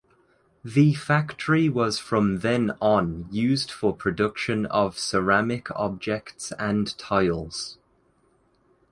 [0.65, 7.77] The factory was from then on used for production of ceramic objects and tiles.